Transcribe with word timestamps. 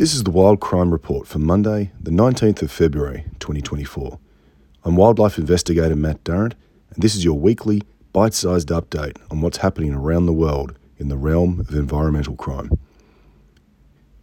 This 0.00 0.14
is 0.14 0.22
the 0.22 0.30
Wild 0.30 0.60
Crime 0.60 0.92
Report 0.92 1.26
for 1.26 1.38
Monday, 1.38 1.92
the 2.00 2.10
19th 2.10 2.62
of 2.62 2.72
February 2.72 3.26
2024. 3.38 4.18
I'm 4.82 4.96
wildlife 4.96 5.36
investigator 5.36 5.94
Matt 5.94 6.24
Durrant, 6.24 6.54
and 6.94 7.02
this 7.02 7.14
is 7.14 7.22
your 7.22 7.38
weekly 7.38 7.82
bite 8.14 8.32
sized 8.32 8.70
update 8.70 9.18
on 9.30 9.42
what's 9.42 9.58
happening 9.58 9.92
around 9.92 10.24
the 10.24 10.32
world 10.32 10.74
in 10.96 11.10
the 11.10 11.18
realm 11.18 11.60
of 11.60 11.74
environmental 11.74 12.34
crime. 12.34 12.70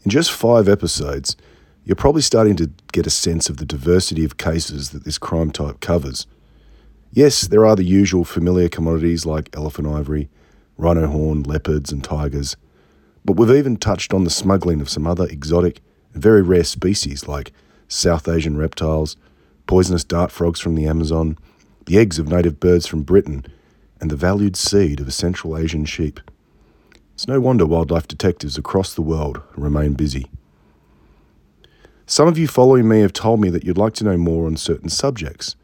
In 0.04 0.10
just 0.10 0.32
five 0.32 0.68
episodes, 0.68 1.36
you're 1.84 1.96
probably 1.96 2.24
starting 2.24 2.56
to 2.56 2.72
get 2.92 3.06
a 3.06 3.12
sense 3.12 3.48
of 3.48 3.58
the 3.58 3.66
diversity 3.66 4.26
of 4.26 4.40
cases 4.40 4.90
that 4.90 5.04
this 5.04 5.20
crime 5.20 5.52
type 5.52 5.80
covers. 5.80 6.26
Yes, 7.12 7.42
there 7.42 7.68
are 7.68 7.76
the 7.76 7.84
usual 7.84 8.26
familiar 8.26 8.68
commodities 8.68 9.28
like 9.28 9.56
elephant 9.56 9.88
ivory, 9.88 10.28
rhino 10.76 11.06
horn, 11.06 11.44
leopards, 11.44 11.92
and 11.92 12.04
tigers 12.04 12.58
but 13.28 13.36
we've 13.36 13.58
even 13.58 13.76
touched 13.76 14.14
on 14.14 14.24
the 14.24 14.30
smuggling 14.30 14.80
of 14.80 14.90
some 14.90 15.06
other 15.06 15.26
exotic 15.26 15.82
and 16.14 16.24
very 16.24 16.42
rare 16.42 16.64
species 16.64 17.28
like 17.28 17.52
South 17.90 18.26
Asian 18.26 18.56
reptiles, 18.56 19.18
poisonous 19.68 20.06
dart 20.06 20.32
frogs 20.32 20.62
from 20.62 20.76
the 20.76 20.88
Amazon, 20.88 21.38
the 21.88 21.98
eggs 21.98 22.20
of 22.20 22.30
native 22.30 22.58
birds 22.58 22.88
from 22.88 23.04
Britain, 23.04 23.46
and 24.00 24.10
the 24.10 24.16
valued 24.16 24.56
seed 24.56 25.02
of 25.02 25.10
a 25.10 25.12
Central 25.12 25.58
Asian 25.58 25.84
sheep. 25.84 26.22
It's 27.16 27.28
no 27.28 27.42
wonder 27.42 27.66
wildlife 27.66 28.08
detectives 28.08 28.58
across 28.58 28.94
the 28.94 29.02
world 29.02 29.42
remain 29.58 29.94
busy. 29.94 30.32
Some 32.06 32.30
of 32.30 32.38
you 32.38 32.48
following 32.48 32.88
me 32.88 33.02
have 33.02 33.12
told 33.12 33.42
me 33.42 33.50
that 33.50 33.66
you'd 33.66 33.78
like 33.78 33.94
to 33.96 34.06
know 34.06 34.16
more 34.16 34.46
on 34.46 34.56
certain 34.56 34.88
subjects. 34.88 35.58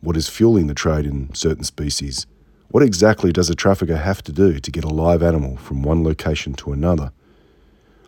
What 0.00 0.16
is 0.16 0.28
fueling 0.28 0.66
the 0.66 0.74
trade 0.74 1.06
in 1.06 1.32
certain 1.32 1.62
species? 1.62 2.26
What 2.74 2.82
exactly 2.82 3.32
does 3.32 3.48
a 3.48 3.54
trafficker 3.54 3.96
have 3.96 4.20
to 4.24 4.32
do 4.32 4.58
to 4.58 4.70
get 4.72 4.82
a 4.82 4.88
live 4.88 5.22
animal 5.22 5.56
from 5.58 5.84
one 5.84 6.02
location 6.02 6.54
to 6.54 6.72
another? 6.72 7.12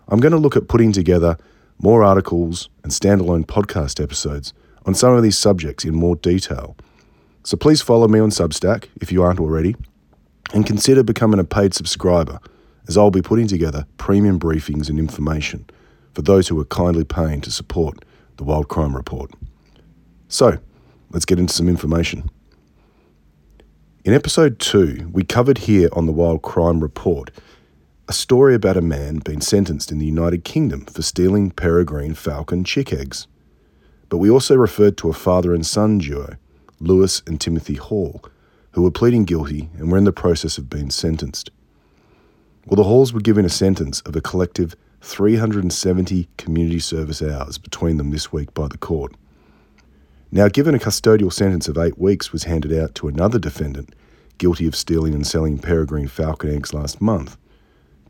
I'm 0.09 0.19
going 0.19 0.33
to 0.33 0.39
look 0.39 0.57
at 0.57 0.67
putting 0.67 0.91
together 0.91 1.39
more 1.79 2.03
articles 2.03 2.69
and 2.83 2.91
standalone 2.91 3.47
podcast 3.47 4.03
episodes 4.03 4.53
on 4.85 4.93
some 4.93 5.13
of 5.15 5.23
these 5.23 5.39
subjects 5.39 5.85
in 5.85 5.95
more 5.95 6.17
detail. 6.17 6.77
So 7.45 7.57
please 7.57 7.81
follow 7.81 8.09
me 8.09 8.19
on 8.19 8.31
Substack 8.31 8.89
if 9.01 9.13
you 9.13 9.23
aren't 9.23 9.39
already, 9.39 9.77
and 10.53 10.67
consider 10.67 11.05
becoming 11.05 11.39
a 11.39 11.45
paid 11.45 11.73
subscriber, 11.73 12.41
as 12.89 12.97
I'll 12.97 13.13
be 13.13 13.23
putting 13.23 13.47
together 13.47 13.87
premium 13.99 14.41
briefings 14.41 14.91
and 14.91 14.99
information 14.99 15.65
for 16.13 16.23
those 16.23 16.49
who 16.49 16.59
are 16.59 16.65
kindly 16.65 17.05
paying 17.05 17.41
to 17.43 17.53
support 17.53 18.05
the 18.37 18.43
Wild 18.43 18.67
Crime 18.67 18.97
Report. 18.97 19.31
So, 20.27 20.59
let's 21.13 21.25
get 21.25 21.39
into 21.39 21.55
some 21.55 21.69
information. 21.69 22.29
In 24.07 24.15
episode 24.15 24.61
2, 24.61 25.11
we 25.13 25.25
covered 25.25 25.59
here 25.59 25.89
on 25.91 26.07
the 26.07 26.13
Wild 26.13 26.41
Crime 26.41 26.79
Report 26.79 27.33
a 28.07 28.13
story 28.13 28.55
about 28.55 28.77
a 28.77 28.81
man 28.81 29.19
being 29.19 29.41
sentenced 29.41 29.91
in 29.91 29.99
the 29.99 30.07
United 30.07 30.45
Kingdom 30.45 30.85
for 30.85 31.03
stealing 31.03 31.51
peregrine 31.51 32.15
falcon 32.15 32.63
chick 32.63 32.93
eggs. 32.93 33.27
But 34.09 34.19
we 34.19 34.31
also 34.31 34.55
referred 34.55 34.97
to 34.99 35.09
a 35.09 35.13
father 35.13 35.53
and 35.53 35.67
son 35.67 35.99
duo, 35.99 36.37
Lewis 36.79 37.21
and 37.27 37.41
Timothy 37.41 37.75
Hall, 37.75 38.23
who 38.75 38.83
were 38.83 38.93
pleading 38.93 39.25
guilty 39.25 39.71
and 39.77 39.91
were 39.91 39.99
in 39.99 40.05
the 40.05 40.13
process 40.13 40.57
of 40.57 40.71
being 40.71 40.91
sentenced. 40.91 41.51
Well, 42.65 42.77
the 42.77 42.85
Halls 42.85 43.13
were 43.13 43.19
given 43.19 43.45
a 43.45 43.49
sentence 43.49 44.03
of 44.03 44.15
a 44.15 44.21
collective 44.21 44.77
370 45.01 46.29
community 46.39 46.79
service 46.79 47.21
hours 47.21 47.59
between 47.59 47.97
them 47.97 48.13
this 48.13 48.33
week 48.33 48.55
by 48.55 48.69
the 48.69 48.79
court. 48.79 49.17
Now, 50.33 50.49
given 50.49 50.75
a 50.75 50.79
custodial 50.79 51.33
sentence 51.33 51.69
of 51.69 51.79
eight 51.79 51.99
weeks 51.99 52.33
was 52.33 52.45
handed 52.45 52.77
out 52.77 52.95
to 52.97 53.09
another 53.09 53.39
defendant 53.39 53.95
guilty 54.39 54.67
of 54.67 54.77
stealing 54.77 55.15
and 55.15 55.27
selling 55.27 55.59
peregrine 55.59 56.09
falcon 56.09 56.55
eggs 56.55 56.75
last 56.75 57.01
month, 57.01 57.37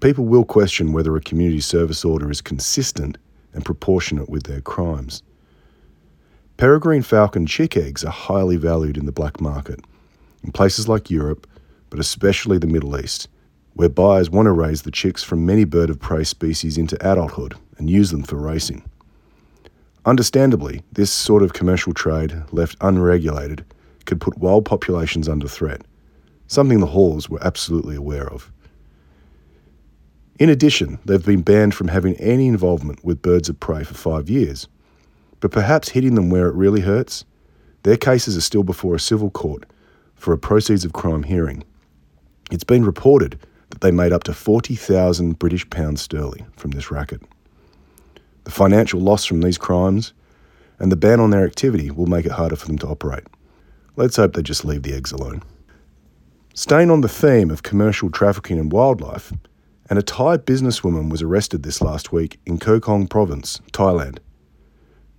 people 0.00 0.24
will 0.24 0.44
question 0.44 0.92
whether 0.92 1.14
a 1.14 1.20
community 1.20 1.60
service 1.60 2.04
order 2.04 2.30
is 2.30 2.40
consistent 2.40 3.18
and 3.52 3.64
proportionate 3.64 4.28
with 4.28 4.44
their 4.44 4.60
crimes. 4.60 5.22
Peregrine 6.56 7.02
falcon 7.02 7.46
chick 7.46 7.76
eggs 7.76 8.02
are 8.02 8.10
highly 8.10 8.56
valued 8.56 8.96
in 8.96 9.04
the 9.04 9.12
black 9.12 9.40
market, 9.40 9.80
in 10.42 10.52
places 10.52 10.88
like 10.88 11.10
Europe, 11.10 11.46
but 11.90 12.00
especially 12.00 12.56
the 12.58 12.66
Middle 12.66 12.98
East, 12.98 13.28
where 13.74 13.90
buyers 13.90 14.30
want 14.30 14.46
to 14.46 14.52
raise 14.52 14.82
the 14.82 14.90
chicks 14.90 15.22
from 15.22 15.44
many 15.44 15.64
bird 15.64 15.90
of 15.90 16.00
prey 16.00 16.24
species 16.24 16.78
into 16.78 16.96
adulthood 17.06 17.54
and 17.76 17.90
use 17.90 18.10
them 18.10 18.22
for 18.22 18.36
racing. 18.36 18.82
Understandably, 20.06 20.82
this 20.92 21.10
sort 21.10 21.42
of 21.42 21.52
commercial 21.52 21.92
trade, 21.92 22.40
left 22.52 22.76
unregulated, 22.80 23.64
could 24.04 24.20
put 24.20 24.38
wild 24.38 24.64
populations 24.64 25.28
under 25.28 25.48
threat, 25.48 25.82
something 26.46 26.78
the 26.78 26.86
Halls 26.86 27.28
were 27.28 27.44
absolutely 27.44 27.96
aware 27.96 28.28
of. 28.32 28.52
In 30.38 30.48
addition, 30.48 31.00
they've 31.04 31.24
been 31.24 31.42
banned 31.42 31.74
from 31.74 31.88
having 31.88 32.14
any 32.16 32.46
involvement 32.46 33.04
with 33.04 33.20
birds 33.20 33.48
of 33.48 33.58
prey 33.58 33.82
for 33.82 33.94
five 33.94 34.30
years. 34.30 34.68
But 35.40 35.50
perhaps 35.50 35.88
hitting 35.88 36.14
them 36.14 36.30
where 36.30 36.46
it 36.46 36.54
really 36.54 36.82
hurts, 36.82 37.24
their 37.82 37.96
cases 37.96 38.36
are 38.36 38.42
still 38.42 38.62
before 38.62 38.94
a 38.94 39.00
civil 39.00 39.30
court 39.30 39.64
for 40.14 40.32
a 40.32 40.38
proceeds 40.38 40.84
of 40.84 40.92
crime 40.92 41.24
hearing. 41.24 41.64
It's 42.52 42.64
been 42.64 42.84
reported 42.84 43.40
that 43.70 43.80
they 43.80 43.90
made 43.90 44.12
up 44.12 44.22
to 44.24 44.34
40,000 44.34 45.38
British 45.38 45.68
pounds 45.68 46.00
sterling 46.00 46.46
from 46.56 46.70
this 46.70 46.92
racket. 46.92 47.22
The 48.46 48.52
financial 48.52 49.00
loss 49.00 49.24
from 49.24 49.40
these 49.40 49.58
crimes 49.58 50.12
and 50.78 50.92
the 50.92 50.96
ban 50.96 51.18
on 51.18 51.30
their 51.30 51.44
activity 51.44 51.90
will 51.90 52.06
make 52.06 52.24
it 52.24 52.30
harder 52.30 52.54
for 52.54 52.68
them 52.68 52.78
to 52.78 52.86
operate. 52.86 53.24
Let's 53.96 54.14
hope 54.14 54.34
they 54.34 54.42
just 54.42 54.64
leave 54.64 54.84
the 54.84 54.94
eggs 54.94 55.10
alone. 55.10 55.42
Staying 56.54 56.92
on 56.92 57.00
the 57.00 57.08
theme 57.08 57.50
of 57.50 57.64
commercial 57.64 58.08
trafficking 58.08 58.58
in 58.58 58.68
wildlife, 58.68 59.32
an 59.90 60.00
Thai 60.00 60.36
businesswoman 60.36 61.10
was 61.10 61.22
arrested 61.22 61.64
this 61.64 61.82
last 61.82 62.12
week 62.12 62.38
in 62.46 62.60
Koh 62.60 62.78
Kong 62.78 63.08
Province, 63.08 63.60
Thailand. 63.72 64.18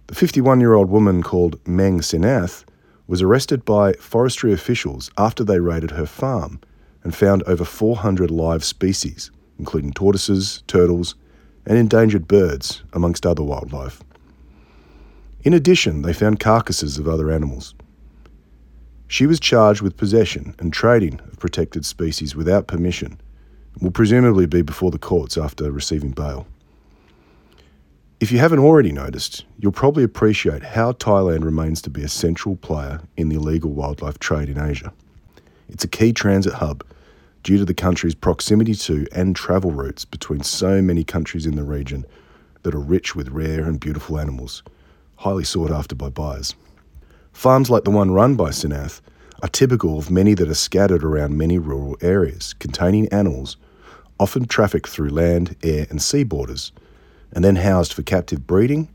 The 0.08 0.16
51 0.16 0.62
year 0.62 0.76
old 0.76 0.90
woman 0.90 1.22
called 1.22 1.60
Meng 1.68 2.00
Sinath 2.00 2.64
was 3.08 3.22
arrested 3.22 3.66
by 3.66 3.92
forestry 3.96 4.54
officials 4.54 5.12
after 5.18 5.44
they 5.44 5.60
raided 5.60 5.92
her 5.92 6.06
farm 6.06 6.62
and 7.04 7.14
found 7.14 7.44
over 7.44 7.66
400 7.66 8.32
live 8.32 8.64
species, 8.64 9.32
including 9.60 9.92
tortoises, 9.92 10.64
turtles, 10.68 11.16
and 11.68 11.78
endangered 11.78 12.28
birds, 12.28 12.82
amongst 12.94 13.26
other 13.26 13.44
wildlife. 13.44 14.02
In 15.44 15.54
addition, 15.54 16.02
they 16.02 16.14
found 16.14 16.40
carcasses 16.40 16.98
of 16.98 17.08
other 17.08 17.30
animals. 17.30 17.76
She 19.08 19.28
was 19.28 19.40
charged 19.40 19.82
with 19.82 19.98
possession 19.98 20.56
and 20.60 20.72
trading 20.72 21.20
of 21.20 21.40
protected 21.40 21.86
species 21.86 22.36
without 22.36 22.68
permission 22.68 23.20
and 23.74 23.84
will 23.84 23.92
presumably 23.92 24.46
be 24.46 24.62
before 24.62 24.92
the 24.92 24.98
courts 24.98 25.38
after 25.38 25.70
receiving 25.72 26.12
bail. 26.12 26.48
If 28.20 28.32
you 28.32 28.40
haven't 28.40 28.60
already 28.60 28.92
noticed, 28.92 29.46
you'll 29.60 29.72
probably 29.72 30.04
appreciate 30.04 30.64
how 30.64 30.94
Thailand 30.94 31.44
remains 31.44 31.82
to 31.84 31.90
be 31.90 32.02
a 32.02 32.10
central 32.10 32.56
player 32.56 33.02
in 33.16 33.30
the 33.30 33.36
illegal 33.36 33.72
wildlife 33.72 34.20
trade 34.20 34.50
in 34.50 34.58
Asia. 34.58 34.92
It's 35.70 35.84
a 35.84 35.90
key 35.90 36.14
transit 36.14 36.54
hub 36.54 36.84
due 37.44 37.58
to 37.58 37.66
the 37.66 37.74
country's 37.74 38.16
proximity 38.16 38.74
to 38.76 39.08
and 39.12 39.36
travel 39.36 39.72
routes 39.72 40.06
between 40.06 40.44
so 40.44 40.82
many 40.82 41.04
countries 41.04 41.46
in 41.46 41.56
the 41.56 41.64
region 41.64 42.06
that 42.64 42.76
are 42.76 42.80
rich 42.80 43.16
with 43.16 43.30
rare 43.30 43.64
and 43.64 43.80
beautiful 43.80 44.20
animals, 44.20 44.64
highly 45.16 45.44
sought 45.44 45.72
after 45.72 45.96
by 45.96 46.10
buyers. 46.10 46.56
Farms 47.34 47.70
like 47.70 47.84
the 47.84 47.92
one 47.92 48.12
run 48.12 48.36
by 48.36 48.50
Sinath 48.50 49.02
are 49.44 49.50
typical 49.50 50.00
of 50.00 50.10
many 50.10 50.34
that 50.34 50.50
are 50.50 50.56
scattered 50.56 51.04
around 51.04 51.38
many 51.38 51.58
rural 51.58 51.96
areas 52.02 52.54
containing 52.54 53.08
animals 53.10 53.58
often 54.20 54.46
trafficked 54.46 54.90
through 54.90 55.10
land, 55.10 55.56
air, 55.64 55.86
and 55.90 56.02
sea 56.02 56.24
borders, 56.24 56.72
and 57.32 57.44
then 57.44 57.56
housed 57.56 57.94
for 57.94 58.02
captive 58.02 58.48
breeding 58.48 58.90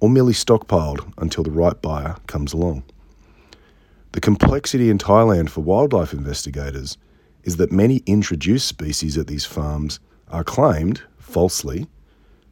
or 0.00 0.08
merely 0.08 0.32
stockpiled 0.32 1.12
until 1.18 1.44
the 1.44 1.50
right 1.50 1.80
buyer 1.82 2.16
comes 2.26 2.52
along. 2.52 2.82
The 4.12 4.20
complexity 4.20 4.88
in 4.88 4.98
Thailand 4.98 5.50
for 5.50 5.60
wildlife 5.60 6.12
investigators 6.12 6.96
is 7.46 7.56
that 7.56 7.72
many 7.72 8.02
introduced 8.04 8.66
species 8.66 9.16
at 9.16 9.28
these 9.28 9.46
farms 9.46 10.00
are 10.28 10.44
claimed, 10.44 11.00
falsely, 11.16 11.86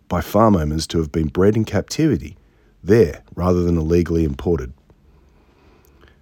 by 0.09 0.21
farm 0.21 0.55
owners 0.55 0.87
to 0.87 0.99
have 0.99 1.11
been 1.11 1.27
bred 1.27 1.57
in 1.57 1.65
captivity 1.65 2.37
there 2.83 3.23
rather 3.35 3.63
than 3.63 3.77
illegally 3.77 4.25
imported. 4.25 4.73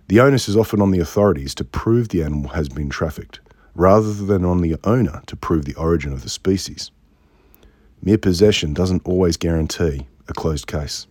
The 0.08 0.20
onus 0.20 0.48
is 0.48 0.56
often 0.56 0.80
on 0.80 0.90
the 0.90 1.00
authorities 1.00 1.54
to 1.56 1.64
prove 1.64 2.08
the 2.08 2.22
animal 2.22 2.50
has 2.50 2.68
been 2.68 2.88
trafficked, 2.88 3.40
rather 3.74 4.12
than 4.12 4.44
on 4.44 4.62
the 4.62 4.76
owner 4.84 5.22
to 5.26 5.36
prove 5.36 5.66
the 5.66 5.74
origin 5.74 6.12
of 6.12 6.22
the 6.22 6.28
species. 6.30 6.90
Mere 8.02 8.18
possession 8.18 8.72
doesn't 8.72 9.06
always 9.06 9.36
guarantee 9.36 10.06
a 10.28 10.32
closed 10.32 10.66
case. 10.66 11.06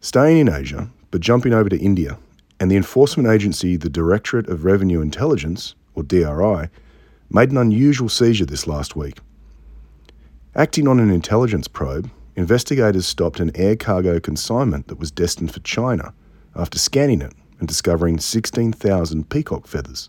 Staying 0.00 0.38
in 0.38 0.52
Asia, 0.52 0.90
but 1.10 1.20
jumping 1.20 1.54
over 1.54 1.68
to 1.68 1.78
India, 1.78 2.18
and 2.58 2.70
the 2.70 2.76
enforcement 2.76 3.28
agency, 3.28 3.76
the 3.76 3.88
Directorate 3.88 4.48
of 4.48 4.64
Revenue 4.64 5.00
Intelligence, 5.00 5.74
or 5.94 6.02
DRI, 6.02 6.68
made 7.34 7.50
an 7.50 7.56
unusual 7.56 8.08
seizure 8.08 8.46
this 8.46 8.68
last 8.68 8.94
week. 8.94 9.18
Acting 10.54 10.86
on 10.86 11.00
an 11.00 11.10
intelligence 11.10 11.66
probe, 11.66 12.08
investigators 12.36 13.06
stopped 13.06 13.40
an 13.40 13.50
air 13.56 13.74
cargo 13.74 14.20
consignment 14.20 14.86
that 14.86 15.00
was 15.00 15.10
destined 15.10 15.52
for 15.52 15.58
China 15.60 16.14
after 16.54 16.78
scanning 16.78 17.20
it 17.20 17.32
and 17.58 17.66
discovering 17.66 18.20
16,000 18.20 19.28
peacock 19.28 19.66
feathers. 19.66 20.08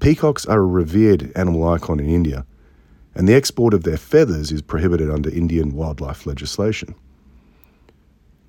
Peacocks 0.00 0.44
are 0.44 0.58
a 0.58 0.66
revered 0.66 1.30
animal 1.36 1.68
icon 1.68 2.00
in 2.00 2.08
India, 2.08 2.44
and 3.14 3.28
the 3.28 3.34
export 3.34 3.72
of 3.72 3.84
their 3.84 3.96
feathers 3.96 4.50
is 4.50 4.62
prohibited 4.62 5.08
under 5.08 5.30
Indian 5.30 5.70
wildlife 5.76 6.26
legislation. 6.26 6.96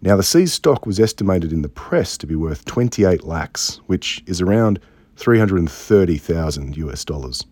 Now, 0.01 0.15
the 0.15 0.23
seized 0.23 0.53
stock 0.53 0.87
was 0.87 0.99
estimated 0.99 1.53
in 1.53 1.61
the 1.61 1.69
press 1.69 2.17
to 2.17 2.25
be 2.25 2.35
worth 2.35 2.65
28 2.65 3.23
lakhs, 3.23 3.79
which 3.85 4.23
is 4.25 4.41
around 4.41 4.79
330,000 5.21 6.77
US 6.77 7.05
dollars. 7.05 7.45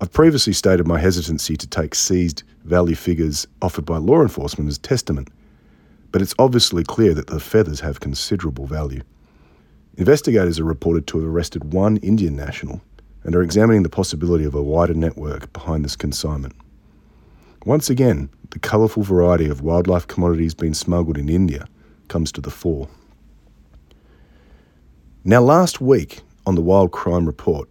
I've 0.00 0.12
previously 0.12 0.52
stated 0.52 0.86
my 0.86 1.00
hesitancy 1.00 1.56
to 1.56 1.66
take 1.66 1.92
seized 1.92 2.44
value 2.62 2.94
figures 2.94 3.48
offered 3.60 3.84
by 3.84 3.96
law 3.96 4.22
enforcement 4.22 4.70
as 4.70 4.78
testament, 4.78 5.26
but 6.12 6.22
it's 6.22 6.36
obviously 6.38 6.84
clear 6.84 7.14
that 7.14 7.26
the 7.26 7.40
feathers 7.40 7.80
have 7.80 7.98
considerable 7.98 8.66
value. 8.66 9.02
Investigators 9.96 10.60
are 10.60 10.64
reported 10.64 11.08
to 11.08 11.18
have 11.18 11.28
arrested 11.28 11.72
one 11.72 11.96
Indian 11.96 12.36
national 12.36 12.80
and 13.24 13.34
are 13.34 13.42
examining 13.42 13.82
the 13.82 13.88
possibility 13.88 14.44
of 14.44 14.54
a 14.54 14.62
wider 14.62 14.94
network 14.94 15.52
behind 15.52 15.84
this 15.84 15.96
consignment. 15.96 16.54
Once 17.66 17.90
again, 17.90 18.30
the 18.50 18.60
colourful 18.60 19.02
variety 19.02 19.48
of 19.48 19.62
wildlife 19.62 20.06
commodities 20.06 20.54
being 20.54 20.74
smuggled 20.74 21.18
in 21.18 21.28
India 21.28 21.66
comes 22.06 22.30
to 22.30 22.40
the 22.40 22.52
fore. 22.52 22.88
Now, 25.24 25.40
last 25.42 25.80
week 25.80 26.22
on 26.48 26.54
the 26.54 26.62
Wild 26.62 26.92
Crime 26.92 27.26
Report, 27.26 27.68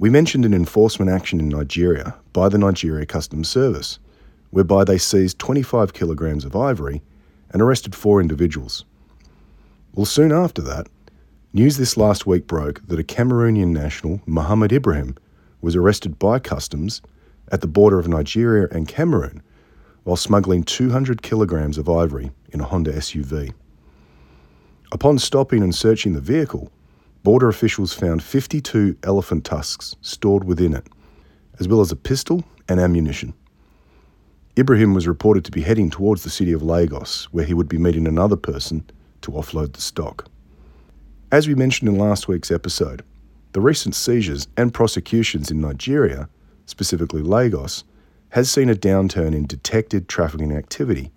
we 0.00 0.10
mentioned 0.10 0.44
an 0.44 0.52
enforcement 0.52 1.08
action 1.08 1.38
in 1.38 1.48
Nigeria 1.48 2.16
by 2.32 2.48
the 2.48 2.58
Nigeria 2.58 3.06
Customs 3.06 3.48
Service, 3.48 4.00
whereby 4.50 4.82
they 4.82 4.98
seized 4.98 5.38
25 5.38 5.92
kilograms 5.92 6.44
of 6.44 6.56
ivory 6.56 7.00
and 7.52 7.62
arrested 7.62 7.94
four 7.94 8.20
individuals. 8.20 8.84
Well, 9.94 10.04
soon 10.04 10.32
after 10.32 10.60
that, 10.62 10.88
news 11.52 11.76
this 11.76 11.96
last 11.96 12.26
week 12.26 12.48
broke 12.48 12.84
that 12.88 12.98
a 12.98 13.04
Cameroonian 13.04 13.68
national, 13.68 14.20
Mohammed 14.26 14.72
Ibrahim, 14.72 15.14
was 15.60 15.76
arrested 15.76 16.18
by 16.18 16.40
customs 16.40 17.00
at 17.52 17.60
the 17.60 17.68
border 17.68 18.00
of 18.00 18.08
Nigeria 18.08 18.66
and 18.72 18.88
Cameroon 18.88 19.44
while 20.02 20.16
smuggling 20.16 20.64
200 20.64 21.22
kilograms 21.22 21.78
of 21.78 21.88
ivory 21.88 22.32
in 22.52 22.60
a 22.60 22.64
Honda 22.64 22.94
SUV. 22.94 23.52
Upon 24.90 25.20
stopping 25.20 25.62
and 25.62 25.72
searching 25.72 26.14
the 26.14 26.20
vehicle, 26.20 26.72
border 27.22 27.48
officials 27.48 27.92
found 27.92 28.22
52 28.22 28.96
elephant 29.02 29.44
tusks 29.44 29.96
stored 30.00 30.44
within 30.44 30.74
it, 30.74 30.86
as 31.58 31.68
well 31.68 31.80
as 31.80 31.92
a 31.92 31.96
pistol 31.96 32.44
and 32.68 32.80
ammunition. 32.80 33.34
Ibrahim 34.58 34.94
was 34.94 35.06
reported 35.06 35.44
to 35.44 35.52
be 35.52 35.62
heading 35.62 35.88
towards 35.90 36.24
the 36.24 36.30
city 36.30 36.52
of 36.52 36.62
Lagos, 36.62 37.24
where 37.32 37.44
he 37.44 37.54
would 37.54 37.68
be 37.68 37.78
meeting 37.78 38.08
another 38.08 38.36
person 38.36 38.84
to 39.22 39.30
offload 39.32 39.72
the 39.72 39.80
stock. 39.80 40.28
As 41.30 41.46
we 41.46 41.54
mentioned 41.54 41.88
in 41.88 41.98
last 41.98 42.26
week's 42.26 42.50
episode, 42.50 43.04
the 43.52 43.60
recent 43.60 43.94
seizures 43.94 44.48
and 44.56 44.74
prosecutions 44.74 45.50
in 45.50 45.60
Nigeria, 45.60 46.28
specifically 46.66 47.22
Lagos, 47.22 47.84
has 48.30 48.50
seen 48.50 48.68
a 48.68 48.74
downturn 48.74 49.34
in 49.34 49.46
detected 49.46 50.08
trafficking 50.08 50.52
activity, 50.52 51.12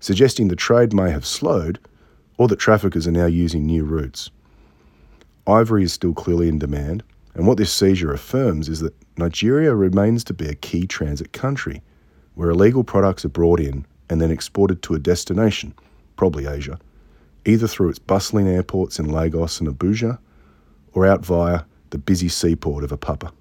suggesting 0.00 0.48
the 0.48 0.56
trade 0.56 0.92
may 0.92 1.10
have 1.10 1.26
slowed 1.26 1.78
or 2.36 2.48
that 2.48 2.58
traffickers 2.58 3.06
are 3.06 3.12
now 3.12 3.26
using 3.26 3.66
new 3.66 3.84
routes. 3.84 4.30
Ivory 5.48 5.82
is 5.82 5.94
still 5.94 6.12
clearly 6.12 6.48
in 6.48 6.58
demand, 6.58 7.02
and 7.34 7.46
what 7.46 7.56
this 7.56 7.72
seizure 7.72 8.12
affirms 8.12 8.68
is 8.68 8.80
that 8.80 8.94
Nigeria 9.16 9.74
remains 9.74 10.22
to 10.24 10.34
be 10.34 10.46
a 10.46 10.54
key 10.54 10.86
transit 10.86 11.32
country 11.32 11.80
where 12.34 12.50
illegal 12.50 12.84
products 12.84 13.24
are 13.24 13.30
brought 13.30 13.58
in 13.58 13.86
and 14.10 14.20
then 14.20 14.30
exported 14.30 14.82
to 14.82 14.94
a 14.94 14.98
destination, 14.98 15.72
probably 16.16 16.46
Asia, 16.46 16.78
either 17.46 17.66
through 17.66 17.88
its 17.88 17.98
bustling 17.98 18.46
airports 18.46 18.98
in 18.98 19.10
Lagos 19.10 19.58
and 19.58 19.68
Abuja 19.68 20.18
or 20.92 21.06
out 21.06 21.24
via 21.24 21.62
the 21.90 21.98
busy 21.98 22.28
seaport 22.28 22.84
of 22.84 22.90
Apapa. 22.90 23.32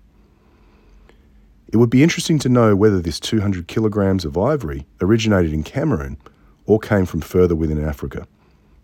It 1.68 1.76
would 1.76 1.90
be 1.90 2.04
interesting 2.04 2.40
to 2.40 2.50
know 2.50 2.74
whether 2.74 3.02
this 3.02 3.20
200 3.20 3.68
kilograms 3.68 4.24
of 4.24 4.38
ivory 4.38 4.88
originated 5.02 5.52
in 5.52 5.64
Cameroon 5.64 6.18
or 6.66 6.80
came 6.80 7.06
from 7.06 7.20
further 7.20 7.56
within 7.56 7.84
Africa, 7.84 8.26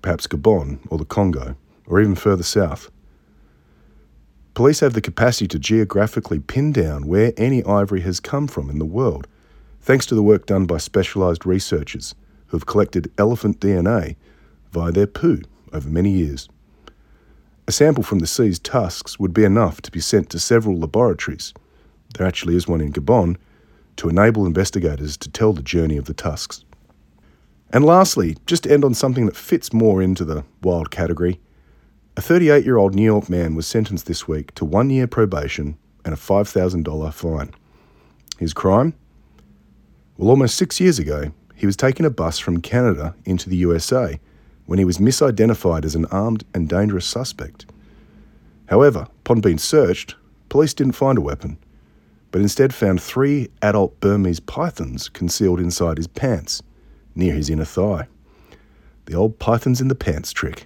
perhaps 0.02 0.28
Gabon 0.28 0.80
or 0.90 0.98
the 0.98 1.06
Congo, 1.06 1.56
or 1.88 2.02
even 2.02 2.16
further 2.16 2.44
south. 2.44 2.92
Police 4.53 4.81
have 4.81 4.94
the 4.94 5.01
capacity 5.01 5.47
to 5.47 5.59
geographically 5.59 6.39
pin 6.39 6.71
down 6.71 7.07
where 7.07 7.33
any 7.38 7.63
ivory 7.63 8.01
has 8.01 8.19
come 8.19 8.47
from 8.47 8.69
in 8.69 8.79
the 8.79 8.85
world, 8.85 9.27
thanks 9.81 10.05
to 10.05 10.15
the 10.15 10.23
work 10.23 10.45
done 10.45 10.65
by 10.65 10.77
specialised 10.77 11.45
researchers 11.45 12.13
who 12.47 12.57
have 12.57 12.65
collected 12.65 13.11
elephant 13.17 13.59
DNA 13.59 14.15
via 14.71 14.91
their 14.91 15.07
poo 15.07 15.41
over 15.71 15.89
many 15.89 16.11
years. 16.11 16.47
A 17.67 17.71
sample 17.71 18.03
from 18.03 18.19
the 18.19 18.27
seized 18.27 18.63
tusks 18.63 19.17
would 19.17 19.33
be 19.33 19.44
enough 19.44 19.81
to 19.81 19.91
be 19.91 20.00
sent 20.00 20.29
to 20.29 20.39
several 20.39 20.77
laboratories 20.77 21.53
there 22.13 22.27
actually 22.27 22.55
is 22.55 22.67
one 22.67 22.81
in 22.81 22.91
Gabon, 22.91 23.38
to 23.97 24.09
enable 24.09 24.45
investigators 24.45 25.17
to 25.17 25.29
tell 25.29 25.53
the 25.53 25.61
journey 25.61 25.97
of 25.97 26.05
the 26.05 26.13
tusks. 26.13 26.63
And 27.71 27.85
lastly, 27.85 28.38
just 28.45 28.63
to 28.63 28.71
end 28.71 28.85
on 28.85 28.94
something 28.94 29.25
that 29.25 29.35
fits 29.35 29.73
more 29.73 30.01
into 30.01 30.25
the 30.25 30.44
wild 30.61 30.91
category, 30.91 31.39
a 32.15 32.21
38 32.21 32.65
year 32.65 32.77
old 32.77 32.95
New 32.95 33.04
York 33.04 33.30
man 33.30 33.56
was 33.56 33.68
sentenced 33.68 34.06
this 34.06 34.27
week 34.27 34.54
to 34.56 34.65
one 34.65 34.89
year 34.89 35.07
probation 35.07 35.77
and 36.06 36.13
a 36.13 36.18
$5,000 36.18 37.13
fine. 37.13 37.51
His 38.38 38.54
crime? 38.54 38.94
Well, 40.18 40.30
almost 40.30 40.56
six 40.56 40.80
years 40.80 41.00
ago, 41.00 41.31
he 41.56 41.65
was 41.65 41.77
taking 41.77 42.06
a 42.06 42.10
bus 42.10 42.39
from 42.39 42.62
Canada 42.62 43.15
into 43.25 43.50
the 43.50 43.57
USA 43.57 44.19
when 44.65 44.80
he 44.80 44.86
was 44.86 44.98
misidentified 44.98 45.86
as 45.86 45.95
an 45.95 46.06
armed 46.06 46.44
and 46.54 46.69
dangerous 46.69 47.06
suspect. 47.06 47.65
However, 48.68 49.07
upon 49.19 49.42
being 49.42 49.57
searched, 49.57 50.15
police 50.50 50.74
didn't 50.74 50.94
find 50.94 51.18
a 51.18 51.21
weapon 51.21 51.57
but 52.33 52.42
instead 52.42 52.74
found 52.74 53.00
three 53.00 53.48
adult 53.62 54.00
Burmese 54.00 54.39
pythons 54.39 55.07
concealed 55.07 55.60
inside 55.60 55.98
his 55.98 56.07
pants, 56.07 56.63
near 57.13 57.31
his 57.31 57.48
inner 57.48 57.63
thigh. 57.63 58.07
The 59.06 59.13
old 59.13 59.38
pythons 59.38 59.80
in 59.80 59.88
the 59.88 59.94
pants 59.94 60.33
trick. 60.33 60.65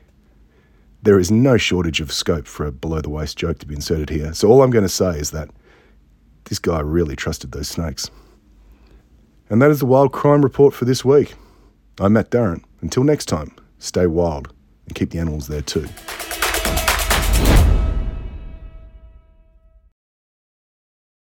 There 1.03 1.19
is 1.19 1.31
no 1.31 1.57
shortage 1.57 2.01
of 2.01 2.11
scope 2.11 2.47
for 2.47 2.65
a 2.65 2.71
below 2.71 3.01
the 3.01 3.09
waist 3.09 3.37
joke 3.37 3.59
to 3.59 3.67
be 3.67 3.75
inserted 3.75 4.09
here, 4.09 4.33
so 4.33 4.49
all 4.49 4.61
I'm 4.61 4.71
going 4.71 4.83
to 4.83 4.89
say 4.89 5.19
is 5.19 5.31
that 5.31 5.49
this 6.45 6.59
guy 6.59 6.79
really 6.79 7.15
trusted 7.15 7.51
those 7.51 7.67
snakes. 7.67 8.09
And 9.49 9.61
that 9.61 9.71
is 9.71 9.79
the 9.79 9.85
Wild 9.85 10.11
Crime 10.11 10.41
Report 10.41 10.73
for 10.73 10.85
this 10.85 11.05
week. 11.05 11.35
I'm 11.99 12.13
Matt 12.13 12.29
Durrant. 12.29 12.65
Until 12.81 13.03
next 13.03 13.25
time, 13.25 13.55
stay 13.79 14.07
wild 14.07 14.53
and 14.85 14.95
keep 14.95 15.11
the 15.11 15.19
animals 15.19 15.47
there 15.47 15.61
too. 15.61 15.87